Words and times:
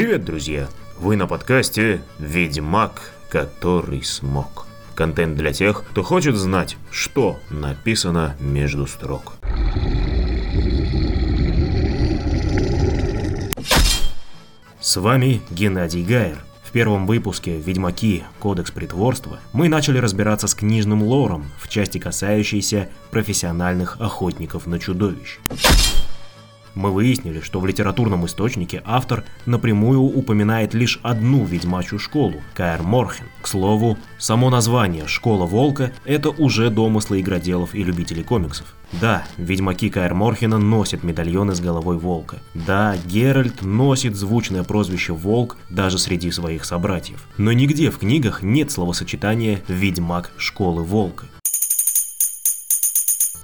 Привет, 0.00 0.24
друзья! 0.24 0.66
Вы 0.98 1.16
на 1.16 1.26
подкасте 1.26 2.00
«Ведьмак, 2.18 3.12
который 3.28 4.02
смог». 4.02 4.66
Контент 4.94 5.36
для 5.36 5.52
тех, 5.52 5.84
кто 5.90 6.02
хочет 6.02 6.36
знать, 6.36 6.78
что 6.90 7.38
написано 7.50 8.34
между 8.40 8.86
строк. 8.86 9.34
С 14.80 14.96
вами 14.96 15.42
Геннадий 15.50 16.02
Гайер. 16.02 16.38
В 16.62 16.72
первом 16.72 17.06
выпуске 17.06 17.60
«Ведьмаки. 17.60 18.24
Кодекс 18.38 18.70
притворства» 18.70 19.38
мы 19.52 19.68
начали 19.68 19.98
разбираться 19.98 20.46
с 20.46 20.54
книжным 20.54 21.02
лором 21.02 21.44
в 21.58 21.68
части 21.68 21.98
касающейся 21.98 22.88
профессиональных 23.10 24.00
охотников 24.00 24.66
на 24.66 24.78
чудовищ. 24.78 25.40
Мы 26.74 26.90
выяснили, 26.90 27.40
что 27.40 27.60
в 27.60 27.66
литературном 27.66 28.26
источнике 28.26 28.82
автор 28.84 29.24
напрямую 29.46 30.00
упоминает 30.00 30.74
лишь 30.74 31.00
одну 31.02 31.44
ведьмачью 31.44 31.98
школу– 31.98 32.42
Каэр 32.54 32.82
Морхен. 32.82 33.26
К 33.42 33.48
слову, 33.48 33.98
само 34.18 34.50
название 34.50 35.06
«Школа 35.06 35.46
Волка»– 35.46 35.92
это 36.04 36.30
уже 36.30 36.70
домыслы 36.70 37.20
игроделов 37.20 37.74
и 37.74 37.82
любителей 37.82 38.22
комиксов. 38.22 38.74
Да, 38.92 39.24
ведьмаки 39.36 39.88
Каэр 39.88 40.14
Морхена 40.14 40.58
носят 40.58 41.04
медальоны 41.04 41.54
с 41.54 41.60
головой 41.60 41.96
волка. 41.96 42.38
Да, 42.54 42.96
Геральт 43.06 43.62
носит 43.62 44.16
звучное 44.16 44.64
прозвище 44.64 45.12
«Волк» 45.12 45.56
даже 45.68 45.98
среди 45.98 46.30
своих 46.30 46.64
собратьев. 46.64 47.24
Но 47.36 47.52
нигде 47.52 47.90
в 47.90 47.98
книгах 47.98 48.42
нет 48.42 48.70
словосочетания 48.70 49.62
«Ведьмак 49.68 50.32
Школы 50.36 50.82
Волка». 50.82 51.26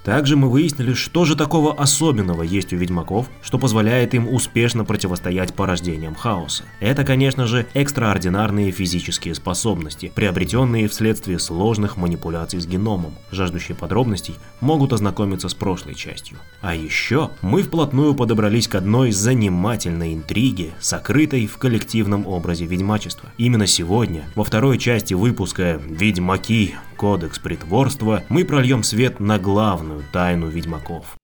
Также 0.07 0.37
мы 0.37 0.49
выяснили, 0.49 0.93
что 0.93 1.25
же 1.25 1.35
такого 1.35 1.73
особенного 1.73 2.41
есть 2.41 2.71
у 2.71 2.77
ведьмаков, 2.77 3.29
что 3.41 3.59
позволяет 3.59 4.13
им 4.13 4.33
успешно 4.33 4.85
противостоять 4.85 5.53
порождениям 5.53 6.15
хаоса. 6.15 6.63
Это, 6.79 7.03
конечно 7.03 7.45
же, 7.45 7.65
экстраординарные 7.73 8.71
физические 8.71 9.35
способности, 9.35 10.09
приобретенные 10.15 10.87
вследствие 10.87 11.39
сложных 11.39 11.97
манипуляций 11.97 12.61
с 12.61 12.65
геномом. 12.65 13.15
Жаждущие 13.31 13.75
подробностей 13.75 14.35
могут 14.61 14.93
ознакомиться 14.93 15.49
с 15.49 15.53
прошлой 15.53 15.93
частью. 15.93 16.37
А 16.61 16.73
еще 16.73 17.31
мы 17.41 17.61
вплотную 17.61 18.15
подобрались 18.15 18.69
к 18.69 18.75
одной 18.75 19.11
занимательной 19.11 20.13
интриге, 20.13 20.71
сокрытой 20.79 21.47
в 21.47 21.57
коллективном 21.57 22.25
образе 22.27 22.65
ведьмачества. 22.65 23.27
Именно 23.37 23.67
сегодня, 23.67 24.23
во 24.35 24.45
второй 24.45 24.77
части 24.77 25.13
выпуска 25.15 25.81
«Ведьмаки. 25.85 26.75
Кодекс 26.97 27.39
притворства», 27.39 28.23
мы 28.29 28.43
прольем 28.43 28.83
свет 28.83 29.19
на 29.19 29.39
главную 29.39 30.03
тайну 30.11 30.47
ведьмаков. 30.47 31.15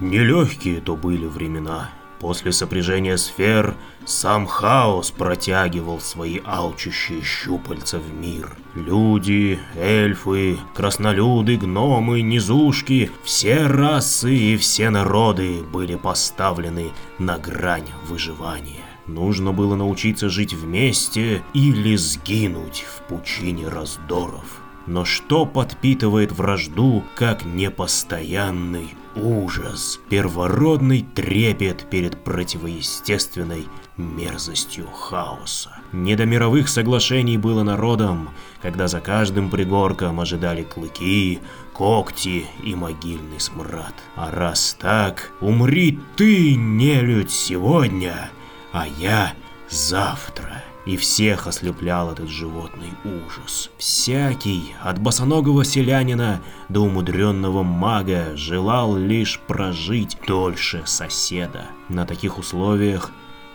Нелегкие 0.00 0.80
то 0.80 0.96
были 0.96 1.26
времена. 1.26 1.90
После 2.20 2.52
сопряжения 2.52 3.16
сфер 3.16 3.74
сам 4.06 4.46
хаос 4.46 5.10
протягивал 5.10 6.00
свои 6.00 6.40
алчущие 6.44 7.22
щупальца 7.22 7.98
в 7.98 8.14
мир. 8.14 8.56
Люди, 8.74 9.58
эльфы, 9.76 10.58
краснолюды, 10.74 11.56
гномы, 11.56 12.22
низушки, 12.22 13.10
все 13.24 13.66
расы 13.66 14.34
и 14.34 14.56
все 14.56 14.90
народы 14.90 15.62
были 15.62 15.96
поставлены 15.96 16.92
на 17.18 17.38
грань 17.38 17.88
выживания. 18.06 18.93
Нужно 19.06 19.52
было 19.52 19.74
научиться 19.76 20.28
жить 20.28 20.54
вместе 20.54 21.42
или 21.52 21.96
сгинуть 21.96 22.84
в 22.88 23.02
пучине 23.02 23.68
раздоров. 23.68 24.60
Но 24.86 25.04
что 25.04 25.46
подпитывает 25.46 26.32
вражду, 26.32 27.04
как 27.14 27.44
непостоянный 27.44 28.94
ужас, 29.16 30.00
первородный 30.10 31.06
трепет 31.14 31.88
перед 31.88 32.22
противоестественной 32.22 33.66
мерзостью 33.96 34.86
хаоса. 34.88 35.70
Не 35.92 36.16
до 36.16 36.26
мировых 36.26 36.68
соглашений 36.68 37.38
было 37.38 37.62
народом, 37.62 38.30
когда 38.60 38.88
за 38.88 39.00
каждым 39.00 39.50
пригорком 39.50 40.20
ожидали 40.20 40.64
клыки, 40.64 41.38
когти 41.72 42.46
и 42.62 42.74
могильный 42.74 43.38
смрад. 43.40 43.94
А 44.16 44.30
раз 44.30 44.76
так, 44.78 45.32
умри 45.40 45.98
ты, 46.16 46.56
нелюдь, 46.56 47.30
сегодня, 47.30 48.30
а 48.74 48.86
я 48.98 49.32
завтра. 49.70 50.62
И 50.84 50.98
всех 50.98 51.46
ослеплял 51.46 52.10
этот 52.10 52.28
животный 52.28 52.92
ужас. 53.04 53.70
Всякий, 53.78 54.74
от 54.82 54.98
босоногого 54.98 55.64
селянина 55.64 56.42
до 56.68 56.80
умудренного 56.80 57.62
мага, 57.62 58.36
желал 58.36 58.94
лишь 58.94 59.40
прожить 59.46 60.18
дольше 60.26 60.82
соседа. 60.84 61.68
На 61.88 62.04
таких 62.04 62.36
условиях 62.38 63.12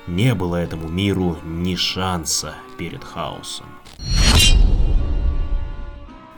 не 0.08 0.34
было 0.34 0.56
этому 0.56 0.88
миру 0.88 1.38
ни 1.44 1.76
шанса 1.76 2.56
перед 2.80 3.04
хаосом. 3.04 3.68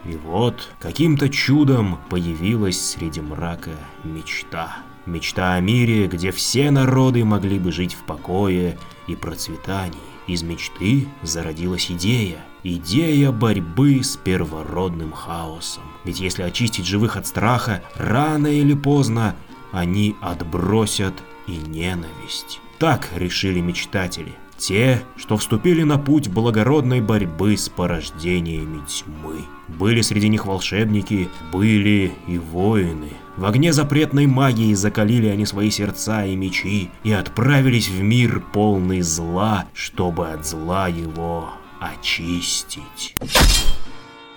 И 0.03 0.17
вот 0.25 0.73
каким-то 0.79 1.29
чудом 1.29 1.99
появилась 2.09 2.81
среди 2.81 3.21
мрака 3.21 3.71
мечта. 4.03 4.79
Мечта 5.11 5.55
о 5.55 5.59
мире, 5.59 6.07
где 6.07 6.31
все 6.31 6.71
народы 6.71 7.25
могли 7.25 7.59
бы 7.59 7.73
жить 7.73 7.93
в 7.93 8.05
покое 8.05 8.77
и 9.07 9.15
процветании. 9.17 9.99
Из 10.25 10.41
мечты 10.41 11.05
зародилась 11.21 11.91
идея. 11.91 12.37
Идея 12.63 13.33
борьбы 13.33 14.01
с 14.05 14.15
первородным 14.15 15.11
хаосом. 15.11 15.83
Ведь 16.05 16.21
если 16.21 16.43
очистить 16.43 16.85
живых 16.85 17.17
от 17.17 17.27
страха, 17.27 17.83
рано 17.95 18.47
или 18.47 18.73
поздно 18.73 19.35
они 19.73 20.15
отбросят 20.21 21.15
и 21.45 21.57
ненависть. 21.57 22.61
Так 22.79 23.09
решили 23.13 23.59
мечтатели. 23.59 24.31
Те, 24.57 25.01
что 25.17 25.35
вступили 25.35 25.83
на 25.83 25.97
путь 25.97 26.29
благородной 26.29 27.01
борьбы 27.01 27.57
с 27.57 27.67
порождениями 27.67 28.81
тьмы. 28.87 29.41
Были 29.67 29.99
среди 30.03 30.29
них 30.29 30.45
волшебники, 30.45 31.27
были 31.51 32.13
и 32.27 32.37
воины. 32.37 33.11
В 33.37 33.45
огне 33.45 33.71
запретной 33.71 34.27
магии 34.27 34.73
закалили 34.73 35.27
они 35.27 35.45
свои 35.45 35.69
сердца 35.69 36.25
и 36.25 36.35
мечи 36.35 36.91
и 37.03 37.11
отправились 37.11 37.87
в 37.87 38.01
мир 38.01 38.43
полный 38.53 39.01
зла, 39.01 39.65
чтобы 39.73 40.29
от 40.29 40.45
зла 40.45 40.87
его 40.87 41.49
очистить. 41.79 43.15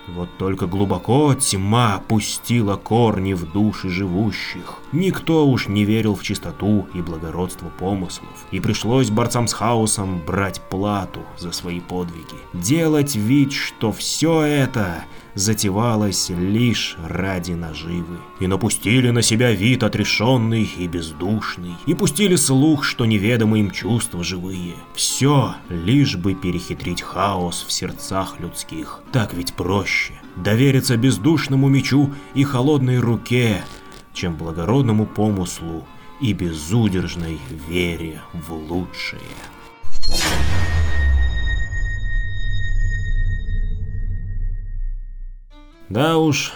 Вот 0.07 0.29
только 0.37 0.67
глубоко 0.67 1.33
тьма 1.33 2.01
пустила 2.07 2.75
корни 2.75 3.33
в 3.33 3.51
души 3.51 3.89
живущих. 3.89 4.79
Никто 4.91 5.47
уж 5.47 5.67
не 5.67 5.83
верил 5.83 6.15
в 6.15 6.23
чистоту 6.23 6.87
и 6.93 7.01
благородство 7.01 7.69
помыслов. 7.79 8.29
И 8.51 8.59
пришлось 8.59 9.09
борцам 9.09 9.47
с 9.47 9.53
хаосом 9.53 10.21
брать 10.25 10.61
плату 10.69 11.21
за 11.37 11.51
свои 11.51 11.79
подвиги. 11.79 12.35
Делать 12.53 13.15
вид, 13.15 13.51
что 13.51 13.91
все 13.91 14.41
это 14.41 15.03
затевалось 15.33 16.29
лишь 16.29 16.97
ради 17.03 17.51
наживы. 17.51 18.17
И 18.39 18.47
напустили 18.47 19.09
на 19.09 19.21
себя 19.21 19.51
вид 19.51 19.83
отрешенный 19.83 20.63
и 20.77 20.87
бездушный. 20.87 21.75
И 21.85 21.93
пустили 21.93 22.35
слух, 22.35 22.83
что 22.83 23.05
неведомы 23.05 23.59
им 23.59 23.71
чувства 23.71 24.23
живые. 24.23 24.75
Все, 24.93 25.55
лишь 25.69 26.15
бы 26.15 26.33
перехитрить 26.33 27.01
хаос 27.01 27.65
в 27.67 27.71
сердцах 27.71 28.39
людских. 28.39 29.01
Так 29.11 29.33
ведь 29.33 29.53
проще. 29.53 29.94
Довериться 30.35 30.97
бездушному 30.97 31.69
мечу 31.69 32.13
и 32.33 32.43
холодной 32.43 32.99
руке, 32.99 33.63
чем 34.13 34.35
благородному 34.35 35.05
помыслу 35.05 35.87
и 36.19 36.33
безудержной 36.33 37.39
вере 37.69 38.21
в 38.33 38.53
лучшее. 38.53 39.21
Да 45.87 46.17
уж, 46.17 46.51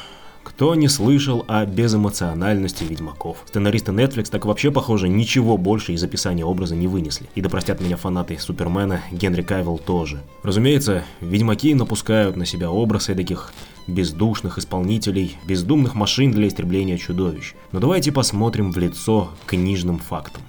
кто 0.60 0.76
не 0.76 0.90
слышал 0.90 1.46
о 1.48 1.66
безэмоциональности 1.66 2.84
ведьмаков? 2.84 3.46
Сценаристы 3.48 3.94
Netflix 3.94 4.30
так 4.30 4.44
вообще, 4.44 4.72
похоже, 4.72 5.08
ничего 5.08 5.56
больше 5.56 5.94
из 5.94 6.04
описания 6.04 6.44
образа 6.44 6.76
не 6.76 6.86
вынесли. 6.86 7.30
И 7.34 7.40
да 7.40 7.48
простят 7.48 7.80
меня 7.80 7.96
фанаты 7.96 8.38
Супермена, 8.38 9.00
Генри 9.10 9.42
Кайвелл 9.42 9.78
тоже. 9.78 10.22
Разумеется, 10.44 11.06
ведьмаки 11.22 11.74
напускают 11.74 12.36
на 12.36 12.46
себя 12.46 12.72
образы 12.72 13.16
таких 13.16 13.54
бездушных 13.88 14.58
исполнителей, 14.58 15.38
бездумных 15.46 15.96
машин 15.96 16.34
для 16.34 16.50
истребления 16.50 16.98
чудовищ. 16.98 17.54
Но 17.72 17.80
давайте 17.80 18.12
посмотрим 18.12 18.74
в 18.74 18.78
лицо 18.78 19.30
книжным 19.46 19.98
фактам. 19.98 20.42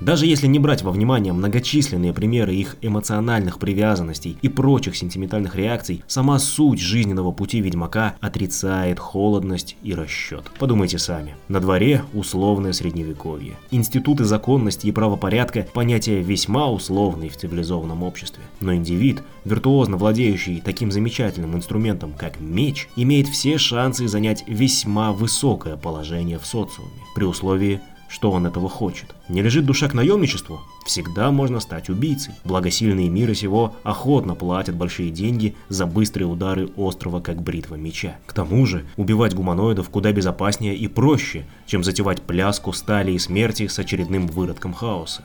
Даже 0.00 0.26
если 0.26 0.46
не 0.46 0.58
брать 0.58 0.82
во 0.82 0.92
внимание 0.92 1.32
многочисленные 1.32 2.12
примеры 2.12 2.54
их 2.54 2.76
эмоциональных 2.82 3.58
привязанностей 3.58 4.36
и 4.42 4.48
прочих 4.48 4.94
сентиментальных 4.94 5.56
реакций, 5.56 6.02
сама 6.06 6.38
суть 6.38 6.80
жизненного 6.80 7.32
пути 7.32 7.60
ведьмака 7.60 8.14
отрицает 8.20 8.98
холодность 8.98 9.76
и 9.82 9.94
расчет. 9.94 10.50
Подумайте 10.58 10.98
сами. 10.98 11.34
На 11.48 11.60
дворе 11.60 12.02
условное 12.12 12.72
средневековье. 12.72 13.56
Институты 13.70 14.24
законности 14.24 14.86
и 14.86 14.92
правопорядка– 14.92 15.66
понятия 15.72 16.20
весьма 16.20 16.70
условные 16.70 17.30
в 17.30 17.36
цивилизованном 17.38 18.02
обществе. 18.02 18.42
Но 18.60 18.74
индивид, 18.74 19.22
виртуозно 19.46 19.96
владеющий 19.96 20.60
таким 20.62 20.92
замечательным 20.92 21.56
инструментом, 21.56 22.12
как 22.12 22.38
меч, 22.38 22.88
имеет 22.96 23.28
все 23.28 23.56
шансы 23.56 24.08
занять 24.08 24.44
весьма 24.46 25.12
высокое 25.12 25.76
положение 25.76 26.38
в 26.38 26.44
социуме, 26.44 26.90
при 27.14 27.24
условии, 27.24 27.80
что 28.08 28.30
он 28.30 28.46
этого 28.46 28.68
хочет. 28.68 29.14
Не 29.28 29.42
лежит 29.42 29.66
душа 29.66 29.88
к 29.88 29.94
наемничеству? 29.94 30.60
Всегда 30.84 31.30
можно 31.30 31.60
стать 31.60 31.88
убийцей. 31.88 32.34
Благосильные 32.44 33.08
миры 33.08 33.34
сего 33.34 33.74
охотно 33.82 34.34
платят 34.34 34.76
большие 34.76 35.10
деньги 35.10 35.56
за 35.68 35.86
быстрые 35.86 36.28
удары 36.28 36.68
острова, 36.76 37.20
как 37.20 37.42
бритва 37.42 37.74
меча. 37.74 38.16
К 38.26 38.32
тому 38.32 38.66
же, 38.66 38.86
убивать 38.96 39.34
гуманоидов 39.34 39.88
куда 39.90 40.12
безопаснее 40.12 40.76
и 40.76 40.88
проще, 40.88 41.46
чем 41.66 41.82
затевать 41.82 42.22
пляску 42.22 42.72
стали 42.72 43.12
и 43.12 43.18
смерти 43.18 43.66
с 43.66 43.78
очередным 43.78 44.26
выродком 44.26 44.72
хаоса. 44.72 45.24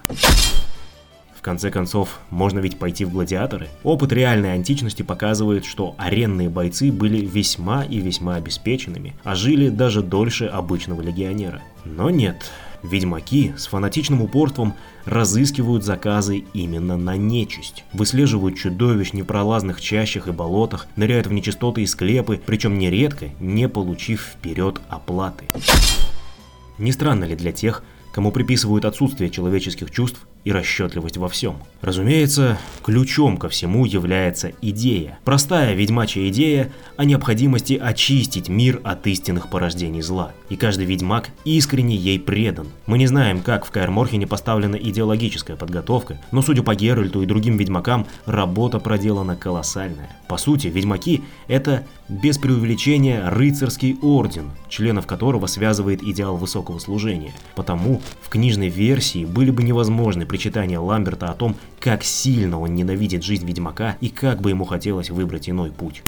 В 1.41 1.43
конце 1.43 1.71
концов, 1.71 2.19
можно 2.29 2.59
ведь 2.59 2.77
пойти 2.77 3.03
в 3.03 3.11
гладиаторы. 3.11 3.67
Опыт 3.81 4.13
реальной 4.13 4.53
античности 4.53 5.01
показывает, 5.01 5.65
что 5.65 5.95
аренные 5.97 6.49
бойцы 6.49 6.91
были 6.91 7.25
весьма 7.25 7.83
и 7.83 7.97
весьма 7.97 8.35
обеспеченными, 8.35 9.15
а 9.23 9.33
жили 9.33 9.69
даже 9.69 10.03
дольше 10.03 10.45
обычного 10.45 11.01
легионера. 11.01 11.63
Но 11.83 12.11
нет, 12.11 12.51
Ведьмаки 12.83 13.53
с 13.57 13.67
фанатичным 13.67 14.21
упорством 14.21 14.73
разыскивают 15.05 15.83
заказы 15.83 16.45
именно 16.53 16.97
на 16.97 17.17
нечисть. 17.17 17.83
Выслеживают 17.93 18.57
чудовищ 18.57 19.11
в 19.11 19.13
непролазных 19.13 19.81
чащах 19.81 20.27
и 20.27 20.31
болотах, 20.31 20.87
ныряют 20.95 21.27
в 21.27 21.31
нечистоты 21.31 21.83
и 21.83 21.87
склепы, 21.87 22.41
причем 22.45 22.77
нередко 22.77 23.29
не 23.39 23.69
получив 23.69 24.21
вперед 24.21 24.81
оплаты. 24.89 25.45
Не 26.77 26.91
странно 26.91 27.25
ли 27.25 27.35
для 27.35 27.51
тех, 27.51 27.83
кому 28.11 28.31
приписывают 28.31 28.85
отсутствие 28.85 29.29
человеческих 29.29 29.91
чувств 29.91 30.27
и 30.43 30.51
расчетливость 30.51 31.17
во 31.17 31.29
всем. 31.29 31.57
Разумеется, 31.81 32.57
ключом 32.83 33.37
ко 33.37 33.49
всему 33.49 33.85
является 33.85 34.51
идея. 34.61 35.19
Простая 35.23 35.73
ведьмачья 35.73 36.27
идея 36.29 36.71
о 36.97 37.05
необходимости 37.05 37.73
очистить 37.73 38.49
мир 38.49 38.79
от 38.83 39.05
истинных 39.07 39.49
порождений 39.49 40.01
зла. 40.01 40.31
И 40.49 40.55
каждый 40.55 40.85
ведьмак 40.85 41.29
искренне 41.45 41.95
ей 41.95 42.19
предан. 42.19 42.67
Мы 42.85 42.97
не 42.97 43.07
знаем, 43.07 43.41
как 43.41 43.65
в 43.65 43.71
Каэр 43.71 43.91
поставлена 44.27 44.75
идеологическая 44.75 45.55
подготовка, 45.55 46.19
но 46.31 46.41
судя 46.41 46.63
по 46.63 46.75
Геральту 46.75 47.21
и 47.21 47.25
другим 47.25 47.57
ведьмакам, 47.57 48.07
работа 48.25 48.79
проделана 48.79 49.35
колоссальная. 49.35 50.09
По 50.27 50.37
сути, 50.37 50.67
ведьмаки– 50.67 51.23
это 51.47 51.85
без 52.11 52.37
преувеличения 52.37 53.29
рыцарский 53.29 53.97
орден, 54.01 54.51
членов 54.67 55.07
которого 55.07 55.47
связывает 55.47 56.03
идеал 56.03 56.35
высокого 56.35 56.77
служения. 56.77 57.33
Потому 57.55 58.01
в 58.21 58.27
книжной 58.29 58.67
версии 58.67 59.23
были 59.23 59.49
бы 59.49 59.63
невозможны 59.63 60.25
причитания 60.25 60.79
Ламберта 60.79 61.27
о 61.27 61.33
том, 61.33 61.55
как 61.79 62.03
сильно 62.03 62.59
он 62.59 62.75
ненавидит 62.75 63.23
жизнь 63.23 63.47
Ведьмака 63.47 63.95
и 64.01 64.09
как 64.09 64.41
бы 64.41 64.49
ему 64.49 64.65
хотелось 64.65 65.09
выбрать 65.09 65.49
иной 65.49 65.71
путь. 65.71 66.03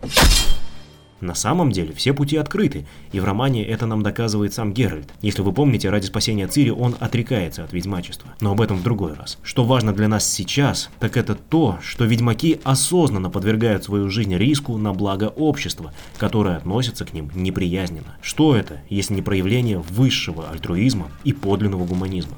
На 1.23 1.35
самом 1.35 1.71
деле 1.71 1.93
все 1.93 2.13
пути 2.13 2.35
открыты, 2.35 2.85
и 3.13 3.19
в 3.21 3.23
романе 3.23 3.65
это 3.65 3.85
нам 3.85 4.03
доказывает 4.03 4.53
сам 4.53 4.73
Геральт. 4.73 5.09
Если 5.21 5.41
вы 5.41 5.53
помните, 5.53 5.89
ради 5.89 6.05
спасения 6.05 6.49
Цири 6.49 6.69
он 6.69 6.97
отрекается 6.99 7.63
от 7.63 7.71
ведьмачества. 7.71 8.29
Но 8.41 8.51
об 8.51 8.59
этом 8.59 8.75
в 8.75 8.83
другой 8.83 9.13
раз. 9.13 9.37
Что 9.41 9.63
важно 9.63 9.93
для 9.93 10.09
нас 10.09 10.29
сейчас, 10.29 10.89
так 10.99 11.15
это 11.15 11.35
то, 11.35 11.79
что 11.81 12.03
ведьмаки 12.03 12.59
осознанно 12.65 13.29
подвергают 13.29 13.85
свою 13.85 14.09
жизнь 14.09 14.35
риску 14.35 14.77
на 14.77 14.93
благо 14.93 15.31
общества, 15.33 15.93
которое 16.17 16.57
относится 16.57 17.05
к 17.05 17.13
ним 17.13 17.31
неприязненно. 17.33 18.17
Что 18.21 18.53
это, 18.53 18.81
если 18.89 19.13
не 19.13 19.21
проявление 19.21 19.79
высшего 19.79 20.49
альтруизма 20.49 21.09
и 21.23 21.31
подлинного 21.31 21.85
гуманизма? 21.85 22.35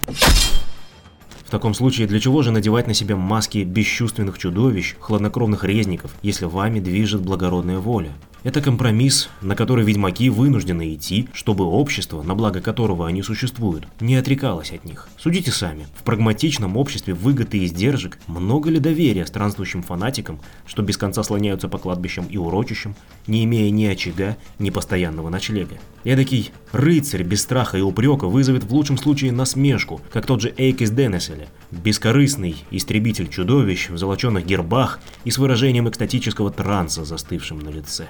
В 1.44 1.50
таком 1.50 1.74
случае, 1.74 2.06
для 2.06 2.20
чего 2.20 2.44
же 2.44 2.52
надевать 2.52 2.86
на 2.86 2.94
себя 2.94 3.16
маски 3.16 3.64
бесчувственных 3.64 4.38
чудовищ, 4.38 4.96
хладнокровных 5.00 5.64
резников, 5.64 6.14
если 6.22 6.46
вами 6.46 6.80
движет 6.80 7.22
благородная 7.22 7.80
воля? 7.80 8.12
Это 8.46 8.62
компромисс, 8.62 9.30
на 9.42 9.56
который 9.56 9.84
ведьмаки 9.84 10.30
вынуждены 10.30 10.94
идти, 10.94 11.28
чтобы 11.34 11.66
общество, 11.66 12.22
на 12.22 12.36
благо 12.36 12.62
которого 12.62 13.08
они 13.08 13.24
существуют, 13.24 13.88
не 14.00 14.16
отрекалось 14.18 14.72
от 14.72 14.86
них. 14.86 15.10
Судите 15.18 15.50
сами, 15.50 15.88
в 15.96 16.04
прагматичном 16.04 16.78
обществе 16.78 17.16
выгод 17.16 17.56
и 17.56 17.66
издержек 17.66 18.20
много 18.28 18.70
ли 18.70 18.80
доверия 18.80 19.26
странствующим 19.26 19.82
фанатикам, 19.82 20.40
что 20.68 20.84
без 20.84 20.96
конца 20.96 21.24
слоняются 21.24 21.68
по 21.68 21.80
кладбищам 21.80 22.28
и 22.28 22.38
урочищам, 22.38 22.96
не 23.26 23.44
имея 23.46 23.72
ни 23.72 23.86
очага, 23.86 24.38
ни 24.60 24.70
постоянного 24.70 25.30
ночлега. 25.30 25.80
Эдакий 26.04 26.52
рыцарь 26.72 27.24
без 27.24 27.42
страха 27.42 27.80
и 27.80 27.82
упрека 27.82 28.28
вызовет 28.28 28.64
в 28.66 28.72
лучшем 28.72 29.00
случае 29.00 29.32
насмешку, 29.32 30.02
как 30.14 30.28
тот 30.28 30.42
же 30.42 30.54
Эйк 30.56 30.82
из 30.82 30.92
Денеселя, 30.92 31.48
бескорыстный 31.72 32.58
истребитель 32.70 33.28
чудовищ 33.28 33.90
в 33.90 33.98
золоченных 33.98 34.46
гербах 34.46 35.00
и 35.24 35.32
с 35.32 35.40
выражением 35.40 35.90
экстатического 35.90 36.52
транса, 36.52 37.06
застывшим 37.06 37.58
на 37.58 37.70
лице. 37.70 38.06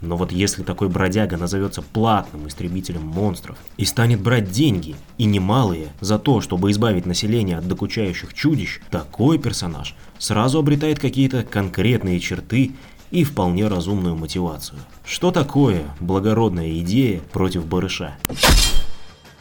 Но 0.00 0.16
вот 0.16 0.32
если 0.32 0.62
такой 0.62 0.88
бродяга 0.88 1.36
назовется 1.36 1.82
платным 1.82 2.46
истребителем 2.48 3.02
монстров 3.02 3.58
и 3.76 3.84
станет 3.84 4.20
брать 4.20 4.50
деньги, 4.50 4.94
и 5.16 5.24
немалые, 5.24 5.88
за 6.00 6.18
то, 6.18 6.40
чтобы 6.40 6.70
избавить 6.70 7.06
население 7.06 7.58
от 7.58 7.66
докучающих 7.66 8.34
чудищ, 8.34 8.80
такой 8.90 9.38
персонаж 9.38 9.94
сразу 10.18 10.58
обретает 10.58 10.98
какие-то 10.98 11.42
конкретные 11.42 12.20
черты 12.20 12.72
и 13.10 13.24
вполне 13.24 13.66
разумную 13.68 14.16
мотивацию. 14.16 14.78
Что 15.04 15.30
такое 15.30 15.82
благородная 16.00 16.78
идея 16.80 17.20
против 17.32 17.66
барыша? 17.66 18.16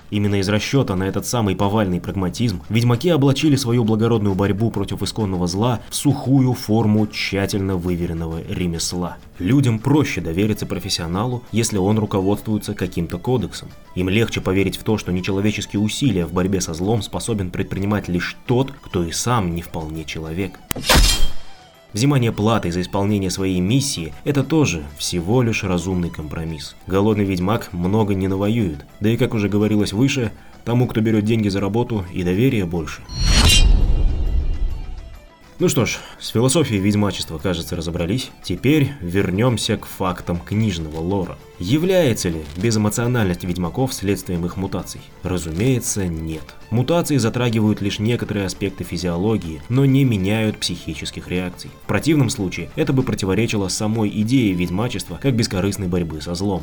Именно 0.09 0.35
из 0.35 0.49
расчета 0.49 0.95
на 0.95 1.03
этот 1.03 1.25
самый 1.25 1.55
повальный 1.55 1.99
прагматизм 1.99 2.61
ведьмаки 2.69 3.09
облачили 3.09 3.55
свою 3.55 3.83
благородную 3.83 4.35
борьбу 4.35 4.71
против 4.71 5.01
исконного 5.01 5.47
зла 5.47 5.81
в 5.89 5.95
сухую 5.95 6.53
форму 6.53 7.07
тщательно 7.07 7.75
выверенного 7.75 8.41
ремесла. 8.47 9.17
Людям 9.39 9.79
проще 9.79 10.21
довериться 10.21 10.65
профессионалу, 10.65 11.43
если 11.51 11.77
он 11.77 11.99
руководствуется 11.99 12.73
каким-то 12.73 13.17
кодексом. 13.17 13.69
Им 13.95 14.09
легче 14.09 14.41
поверить 14.41 14.77
в 14.77 14.83
то, 14.83 14.97
что 14.97 15.11
нечеловеческие 15.11 15.79
усилия 15.79 16.25
в 16.25 16.33
борьбе 16.33 16.61
со 16.61 16.73
злом 16.73 17.01
способен 17.01 17.51
предпринимать 17.51 18.07
лишь 18.07 18.37
тот, 18.45 18.71
кто 18.81 19.03
и 19.03 19.11
сам 19.11 19.53
не 19.53 19.61
вполне 19.61 20.05
человек. 20.05 20.59
Взимание 21.97 22.31
платы 22.31 22.71
за 22.71 22.81
исполнение 22.83 23.31
своей 23.31 23.59
миссии– 23.59 24.13
это 24.23 24.43
тоже 24.43 24.83
всего 24.99 25.41
лишь 25.41 25.63
разумный 25.63 26.11
компромисс. 26.11 26.75
Голодный 26.85 27.25
ведьмак 27.25 27.73
много 27.73 28.13
не 28.13 28.27
навоюет, 28.27 28.85
да 28.99 29.09
и 29.09 29.17
как 29.17 29.33
уже 29.33 29.49
говорилось 29.49 29.93
выше, 29.93 30.31
тому, 30.63 30.85
кто 30.85 31.01
берет 31.01 31.25
деньги 31.25 31.49
за 31.49 31.59
работу, 31.59 32.05
и 32.13 32.21
доверия 32.21 32.65
больше. 32.65 33.01
Ну 35.59 35.69
что 35.69 35.87
ж, 35.87 35.97
с 36.19 36.27
философией 36.27 36.79
ведьмачества, 36.79 37.39
кажется, 37.39 37.75
разобрались. 37.75 38.29
Теперь 38.43 38.91
вернемся 39.01 39.75
к 39.75 39.87
фактам 39.87 40.39
книжного 40.39 40.99
лора. 40.99 41.35
Является 41.57 42.29
ли 42.29 42.43
безэмоциональность 42.57 43.43
ведьмаков 43.43 43.91
следствием 43.91 44.45
их 44.45 44.55
мутаций? 44.55 45.01
Разумеется, 45.23 46.05
нет. 46.05 46.43
Мутации 46.69 47.17
затрагивают 47.17 47.81
лишь 47.81 47.97
некоторые 47.97 48.45
аспекты 48.45 48.83
физиологии, 48.83 49.63
но 49.67 49.83
не 49.85 50.03
меняют 50.03 50.59
психических 50.59 51.27
реакций. 51.27 51.71
В 51.85 51.87
противном 51.87 52.29
случае 52.29 52.69
это 52.75 52.93
бы 52.93 53.01
противоречило 53.01 53.67
самой 53.67 54.09
идее 54.09 54.53
ведьмачества 54.53 55.17
как 55.19 55.33
бескорыстной 55.33 55.87
борьбы 55.87 56.21
со 56.21 56.35
злом. 56.35 56.61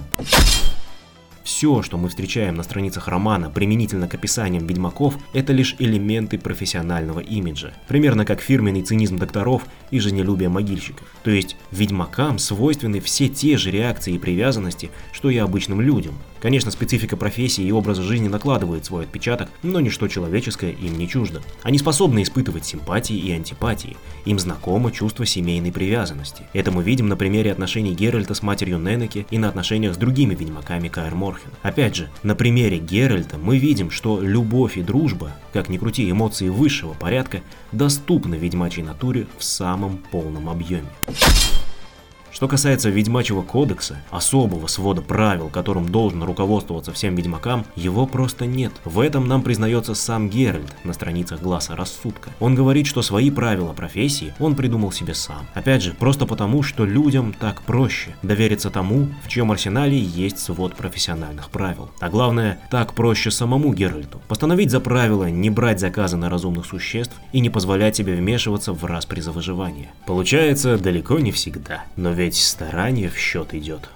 Все, 1.56 1.82
что 1.82 1.98
мы 1.98 2.08
встречаем 2.08 2.56
на 2.56 2.64
страницах 2.64 3.06
романа 3.06 3.48
применительно 3.48 4.08
к 4.08 4.14
описаниям 4.14 4.66
ведьмаков, 4.66 5.16
это 5.32 5.52
лишь 5.52 5.76
элементы 5.78 6.36
профессионального 6.36 7.20
имиджа. 7.20 7.72
Примерно 7.86 8.24
как 8.24 8.40
фирменный 8.40 8.82
цинизм 8.82 9.18
докторов 9.18 9.62
и 9.92 10.00
жизнелюбие 10.00 10.48
могильщиков. 10.48 11.06
То 11.22 11.30
есть 11.30 11.54
ведьмакам 11.70 12.40
свойственны 12.40 12.98
все 12.98 13.28
те 13.28 13.56
же 13.56 13.70
реакции 13.70 14.14
и 14.14 14.18
привязанности, 14.18 14.90
что 15.12 15.30
и 15.30 15.36
обычным 15.36 15.80
людям. 15.80 16.14
Конечно, 16.44 16.70
специфика 16.70 17.16
профессии 17.16 17.64
и 17.64 17.72
образа 17.72 18.02
жизни 18.02 18.28
накладывает 18.28 18.84
свой 18.84 19.04
отпечаток, 19.04 19.48
но 19.62 19.80
ничто 19.80 20.08
человеческое 20.08 20.72
им 20.72 20.98
не 20.98 21.08
чуждо. 21.08 21.40
Они 21.62 21.78
способны 21.78 22.22
испытывать 22.22 22.66
симпатии 22.66 23.16
и 23.16 23.32
антипатии. 23.32 23.96
Им 24.26 24.38
знакомо 24.38 24.92
чувство 24.92 25.24
семейной 25.24 25.72
привязанности. 25.72 26.42
Это 26.52 26.70
мы 26.70 26.82
видим 26.82 27.08
на 27.08 27.16
примере 27.16 27.50
отношений 27.50 27.94
Геральта 27.94 28.34
с 28.34 28.42
матерью 28.42 28.78
Ненеки 28.78 29.26
и 29.30 29.38
на 29.38 29.48
отношениях 29.48 29.94
с 29.94 29.96
другими 29.96 30.34
ведьмаками 30.34 30.88
Каэр 30.88 31.14
Морхен. 31.14 31.48
Опять 31.62 31.96
же, 31.96 32.10
на 32.22 32.34
примере 32.34 32.76
Геральта 32.76 33.38
мы 33.38 33.56
видим, 33.56 33.90
что 33.90 34.20
любовь 34.20 34.76
и 34.76 34.82
дружба, 34.82 35.32
как 35.54 35.70
ни 35.70 35.78
крути 35.78 36.10
эмоции 36.10 36.50
высшего 36.50 36.92
порядка, 36.92 37.40
доступны 37.72 38.34
ведьмачьей 38.34 38.84
натуре 38.84 39.28
в 39.38 39.44
самом 39.44 39.96
полном 39.96 40.50
объеме. 40.50 40.90
Что 42.34 42.48
касается 42.48 42.90
Ведьмачьего 42.90 43.42
кодекса, 43.42 44.02
особого 44.10 44.66
свода 44.66 45.02
правил, 45.02 45.50
которым 45.50 45.88
должен 45.88 46.20
руководствоваться 46.24 46.92
всем 46.92 47.14
ведьмакам, 47.14 47.64
его 47.76 48.06
просто 48.06 48.44
нет. 48.44 48.72
В 48.84 48.98
этом 48.98 49.28
нам 49.28 49.40
признается 49.40 49.94
сам 49.94 50.28
Геральт 50.28 50.74
на 50.82 50.94
страницах 50.94 51.40
Глаза 51.40 51.76
Рассудка. 51.76 52.30
Он 52.40 52.56
говорит, 52.56 52.88
что 52.88 53.02
свои 53.02 53.30
правила 53.30 53.72
профессии 53.72 54.34
он 54.40 54.56
придумал 54.56 54.90
себе 54.90 55.14
сам. 55.14 55.46
Опять 55.54 55.82
же, 55.82 55.92
просто 55.92 56.26
потому, 56.26 56.64
что 56.64 56.84
людям 56.84 57.32
так 57.38 57.62
проще 57.62 58.16
довериться 58.22 58.68
тому, 58.68 59.10
в 59.22 59.28
чьем 59.28 59.52
арсенале 59.52 59.96
есть 59.96 60.40
свод 60.40 60.74
профессиональных 60.74 61.50
правил. 61.50 61.88
А 62.00 62.08
главное, 62.08 62.58
так 62.68 62.94
проще 62.94 63.30
самому 63.30 63.72
Геральту. 63.72 64.20
Постановить 64.26 64.72
за 64.72 64.80
правило 64.80 65.30
не 65.30 65.50
брать 65.50 65.78
заказы 65.78 66.16
на 66.16 66.28
разумных 66.28 66.66
существ 66.66 67.14
и 67.30 67.38
не 67.38 67.48
позволять 67.48 67.94
себе 67.94 68.16
вмешиваться 68.16 68.72
в 68.72 68.84
распри 68.84 69.20
за 69.20 69.30
выживание. 69.30 69.92
Получается 70.04 70.76
далеко 70.78 71.20
не 71.20 71.30
всегда, 71.30 71.84
но 71.94 72.10
ведь 72.10 72.23
старание 72.32 73.10
в 73.10 73.18
счет 73.18 73.52
идет. 73.54 73.88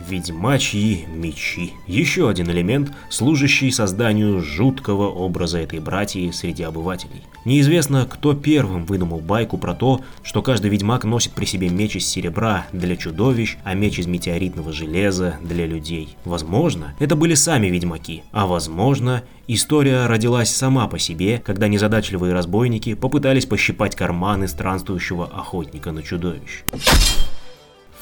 Ведьмачьи 0.00 1.06
мечи. 1.08 1.72
Еще 1.86 2.28
один 2.28 2.50
элемент, 2.50 2.92
служащий 3.08 3.70
созданию 3.70 4.42
жуткого 4.42 5.08
образа 5.08 5.58
этой 5.58 5.78
братьи 5.78 6.30
среди 6.32 6.64
обывателей. 6.64 7.22
Неизвестно, 7.44 8.06
кто 8.10 8.34
первым 8.34 8.86
выдумал 8.86 9.20
байку 9.20 9.56
про 9.56 9.74
то, 9.74 10.00
что 10.22 10.42
каждый 10.42 10.70
ведьмак 10.70 11.04
носит 11.04 11.32
при 11.32 11.44
себе 11.44 11.68
меч 11.68 11.96
из 11.96 12.08
серебра 12.08 12.66
для 12.72 12.96
чудовищ, 12.96 13.56
а 13.62 13.74
меч 13.74 13.98
из 13.98 14.06
метеоритного 14.06 14.72
железа 14.72 15.36
для 15.42 15.64
людей. 15.64 16.16
Возможно, 16.24 16.94
это 16.98 17.14
были 17.14 17.34
сами 17.34 17.68
ведьмаки, 17.68 18.24
а 18.32 18.46
возможно, 18.46 19.22
история 19.46 20.06
родилась 20.06 20.50
сама 20.50 20.88
по 20.88 20.98
себе, 20.98 21.40
когда 21.44 21.68
незадачливые 21.68 22.32
разбойники 22.34 22.94
попытались 22.94 23.46
пощипать 23.46 23.94
карманы 23.94 24.48
странствующего 24.48 25.26
охотника 25.26 25.92
на 25.92 26.02
чудовищ. 26.02 26.64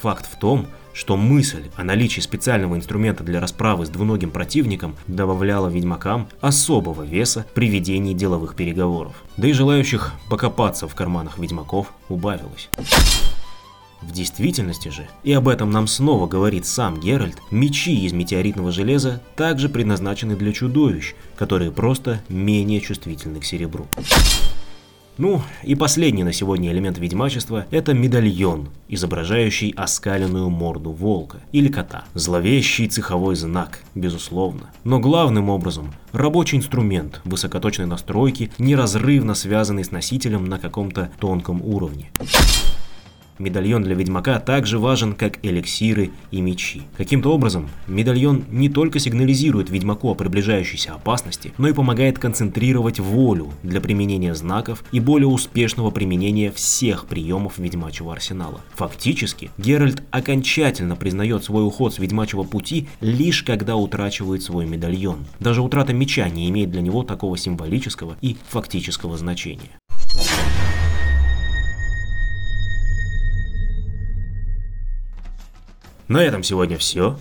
Факт 0.01 0.27
в 0.27 0.39
том, 0.39 0.67
что 0.93 1.17
мысль 1.17 1.65
о 1.77 1.85
наличии 1.85 2.21
специального 2.21 2.77
инструмента 2.77 3.25
для 3.25 3.41
расправы 3.41 3.87
с 3.87 3.89
двуногим 3.89 4.31
противником 4.31 4.97
добавляла 5.07 5.69
ведьмакам 5.69 6.29
особого 6.41 7.03
веса 7.03 7.47
при 7.55 7.69
ведении 7.69 8.15
деловых 8.15 8.55
переговоров. 8.55 9.15
Да 9.37 9.49
и 9.49 9.53
желающих 9.53 10.13
покопаться 10.29 10.89
в 10.89 10.95
карманах 10.95 11.39
ведьмаков 11.39 11.93
убавилось. 12.09 12.69
В 14.03 14.11
действительности 14.11 14.89
же, 14.89 15.07
и 15.23 15.33
об 15.33 15.47
этом 15.47 15.71
нам 15.71 15.87
снова 15.87 16.27
говорит 16.27 16.67
сам 16.67 16.99
Геральт, 16.99 17.39
мечи 17.53 18.05
из 18.05 18.13
метеоритного 18.13 18.73
железа 18.73 19.23
также 19.37 19.69
предназначены 19.69 20.35
для 20.35 20.53
чудовищ, 20.53 21.15
которые 21.37 21.71
просто 21.71 22.21
менее 22.29 22.81
чувствительны 22.81 23.39
к 23.39 23.45
серебру. 23.45 23.87
Ну, 25.19 25.43
и 25.63 25.75
последний 25.75 26.25
на 26.25 26.33
сегодня 26.33 26.73
элемент 26.73 26.97
ведьмачества– 26.99 27.67
это 27.71 27.93
медальон, 27.93 28.71
изображающий 28.89 29.71
оскаленную 29.77 30.49
морду 30.49 30.91
волка 30.91 31.41
или 31.53 31.69
кота. 31.69 32.05
Зловещий 32.15 32.89
цеховой 32.89 33.37
знак, 33.37 33.83
безусловно. 33.95 34.71
Но 34.85 35.01
главным 35.01 35.51
образом– 35.51 35.93
рабочий 36.13 36.57
инструмент 36.57 37.21
высокоточной 37.25 37.87
настройки, 37.87 38.51
неразрывно 38.57 39.35
связанный 39.35 39.85
с 39.85 39.91
носителем 39.91 40.47
на 40.47 40.59
каком-то 40.59 41.11
тонком 41.21 41.61
уровне. 41.63 42.11
Медальон 43.39 43.83
для 43.83 43.95
ведьмака 43.95 44.39
также 44.41 44.79
важен, 44.79 45.15
как 45.15 45.45
эликсиры 45.45 46.11
и 46.31 46.41
мечи. 46.41 46.83
Каким-то 46.97 47.33
образом, 47.33 47.69
медальон 47.87 48.45
не 48.51 48.69
только 48.69 48.99
сигнализирует 48.99 49.71
ведьмаку 49.71 50.11
о 50.11 50.15
приближающейся 50.15 50.95
опасности, 50.95 51.53
но 51.59 51.69
и 51.69 51.73
помогает 51.73 52.19
концентрировать 52.19 53.01
волю 53.01 53.53
для 53.63 53.81
применения 53.81 54.35
знаков 54.35 54.85
и 54.93 55.01
более 55.01 55.29
успешного 55.29 55.91
применения 55.91 56.53
всех 56.53 57.07
приемов 57.07 57.59
ведьмачьего 57.59 58.13
арсенала. 58.13 58.61
Фактически, 58.75 59.51
Геральт 59.59 60.03
окончательно 60.11 60.97
признает 60.97 61.45
свой 61.45 61.67
уход 61.67 61.95
с 61.95 61.99
ведьмачьего 61.99 62.43
пути 62.43 62.89
лишь 63.01 63.43
когда 63.43 63.77
утрачивает 63.77 64.43
свой 64.43 64.67
медальон. 64.67 65.27
Даже 65.41 65.63
утрата 65.63 65.93
меча 65.93 66.29
не 66.29 66.49
имеет 66.51 66.71
для 66.71 66.81
него 66.81 67.03
такого 67.03 67.37
символического 67.37 68.17
и 68.21 68.37
фактического 68.49 69.17
значения. 69.17 69.71
На 76.13 76.23
этом 76.23 76.43
сегодня 76.43 76.77
все. 76.77 77.19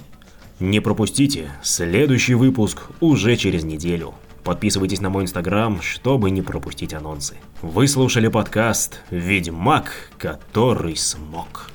Не 0.60 0.82
пропустите, 0.82 1.50
следующий 1.64 2.34
выпуск 2.34 2.90
уже 3.00 3.38
через 3.38 3.64
неделю. 3.64 4.14
Подписывайтесь 4.44 5.00
на 5.00 5.10
мой 5.10 5.24
инстаграм, 5.24 5.82
чтобы 5.82 6.30
не 6.30 6.42
пропустить 6.42 6.94
анонсы. 6.94 7.38
Вы 7.62 7.88
слушали 7.88 8.28
подкаст 8.28 9.00
«Ведьмак, 9.10 10.12
который 10.18 10.98
смог». 10.98 11.70